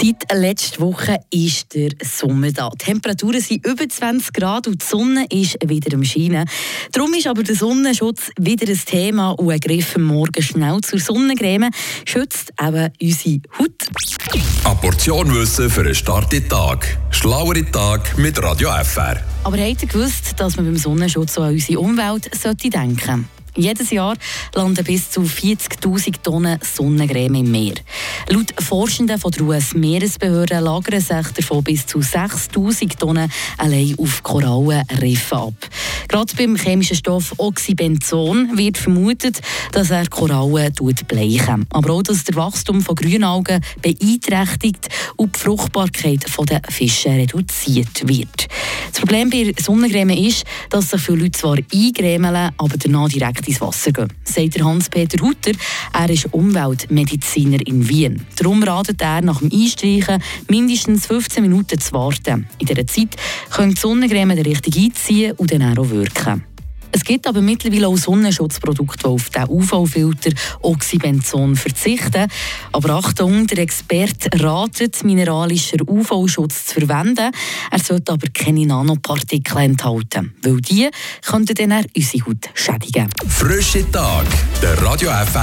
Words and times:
Seit 0.00 0.32
letzter 0.32 0.80
Woche 0.80 1.20
ist 1.30 1.74
der 1.74 1.90
Sommer 2.02 2.50
da. 2.50 2.68
Die 2.70 2.84
Temperaturen 2.84 3.40
sind 3.40 3.64
über 3.64 3.88
20 3.88 4.32
Grad 4.32 4.66
und 4.66 4.82
die 4.82 4.86
Sonne 4.86 5.26
ist 5.30 5.56
wieder 5.64 5.94
am 5.94 6.02
Scheinen. 6.02 6.48
Darum 6.92 7.14
ist 7.14 7.26
aber 7.26 7.42
der 7.42 7.54
Sonnenschutz 7.54 8.30
wieder 8.38 8.68
ein 8.70 8.80
Thema 8.84 9.30
und 9.30 9.50
ein 9.50 9.60
Griff 9.60 9.94
am 9.96 10.02
Morgen 10.02 10.42
schnell 10.42 10.80
zur 10.80 10.98
Sonnencreme 10.98 11.70
schützt 12.04 12.52
eben 12.60 12.90
unsere 13.00 13.40
Haut. 13.58 13.86
Eine 14.64 14.74
Portion 14.76 15.32
Wissen 15.34 15.70
für 15.70 15.82
einen 15.82 15.94
starken 15.94 16.48
Tag. 16.48 16.98
Schlauere 17.10 17.64
Tag 17.70 18.18
mit 18.18 18.42
Radio 18.42 18.70
FR. 18.82 19.22
Aber 19.44 19.58
habt 19.58 19.82
ihr 19.82 19.88
gewusst, 19.88 20.34
dass 20.38 20.56
man 20.56 20.66
beim 20.66 20.76
Sonnenschutz 20.76 21.38
auch 21.38 21.44
an 21.44 21.52
unsere 21.52 21.78
Umwelt 21.78 22.30
sollte 22.34 22.68
denken 22.68 22.98
sollte? 22.98 23.43
Jedes 23.56 23.90
Jahr 23.90 24.16
landen 24.54 24.84
bis 24.84 25.10
zu 25.10 25.20
40.000 25.20 26.22
Tonnen 26.22 26.58
Sonnencreme 26.60 27.36
im 27.36 27.50
Meer. 27.52 27.74
Laut 28.28 28.52
Forschenden 28.60 29.18
von 29.18 29.30
der 29.30 29.42
US-Meeresbehörde 29.42 30.58
lagern 30.58 31.00
sich 31.00 31.28
davon 31.28 31.62
bis 31.62 31.86
zu 31.86 32.00
6.000 32.00 32.98
Tonnen 32.98 33.30
allein 33.58 33.94
auf 33.96 34.22
Korallenriffen 34.24 35.38
ab. 35.38 35.54
Gerade 36.08 36.34
beim 36.36 36.56
chemischen 36.56 36.96
Stoff 36.96 37.32
Oxybenzon 37.36 38.58
wird 38.58 38.76
vermutet, 38.76 39.40
dass 39.70 39.90
er 39.90 40.08
Korallen 40.08 40.72
bleichen. 41.06 41.66
Aber 41.70 41.94
auch, 41.94 42.02
dass 42.02 42.24
der 42.24 42.34
Wachstum 42.34 42.82
von 42.82 42.96
Grünalgen 42.96 43.60
beeinträchtigt 43.80 44.88
und 45.16 45.36
die 45.36 45.40
Fruchtbarkeit 45.40 46.26
der 46.48 46.60
Fische 46.70 47.10
reduziert 47.10 48.08
wird. 48.08 48.48
Das 48.94 49.00
Problem 49.00 49.28
bei 49.28 49.52
Sonnencreme 49.60 50.10
ist, 50.10 50.44
dass 50.70 50.90
sich 50.90 51.00
viele 51.00 51.18
Leute 51.18 51.32
zwar 51.32 51.56
eingremeln, 51.56 52.52
aber 52.56 52.76
danach 52.78 53.08
direkt 53.08 53.48
ins 53.48 53.60
Wasser 53.60 53.90
gehen, 53.90 54.06
sagt 54.22 54.62
Hans-Peter 54.62 55.20
Hutter. 55.20 55.50
Er 55.92 56.10
ist 56.10 56.32
Umweltmediziner 56.32 57.58
in 57.66 57.88
Wien. 57.88 58.24
Darum 58.36 58.62
ratet 58.62 59.02
er 59.02 59.20
nach 59.20 59.40
dem 59.40 59.50
Einstreichen 59.52 60.22
mindestens 60.48 61.06
15 61.06 61.42
Minuten 61.42 61.80
zu 61.80 61.92
warten. 61.92 62.46
In 62.60 62.66
dieser 62.68 62.86
Zeit 62.86 63.16
können 63.50 63.74
die 63.74 63.80
Sonnencreme 63.80 64.30
richtig 64.30 64.76
einziehen 64.76 65.32
und 65.38 65.52
dann 65.52 65.76
auch 65.76 65.90
wirken. 65.90 66.53
Es 66.96 67.02
gibt 67.02 67.26
aber 67.26 67.40
mittlerweile 67.42 67.88
auch 67.88 67.96
Sonnenschutzprodukte, 67.96 69.00
die 69.02 69.08
auf 69.08 69.28
den 69.28 69.48
UV-Filter 69.48 70.30
Oxybenzon 70.62 71.56
verzichten. 71.56 72.28
Aber 72.70 72.90
Achtung, 72.90 73.48
der 73.48 73.58
Experte 73.58 74.30
ratet, 74.40 75.02
mineralischer 75.02 75.78
UV-Schutz 75.84 76.66
zu 76.66 76.74
verwenden. 76.74 77.32
Er 77.72 77.78
sollte 77.80 78.12
aber 78.12 78.28
keine 78.32 78.64
Nanopartikel 78.66 79.56
enthalten, 79.58 80.34
weil 80.42 80.60
die 80.60 80.88
könnten 81.22 81.68
dann 81.68 81.84
unsere 81.96 82.26
Haut 82.26 82.50
schädigen. 82.54 83.08
Frische 83.26 83.90
Tag, 83.90 84.26
der 84.62 84.80
Radio 84.80 85.10
FR 85.10 85.26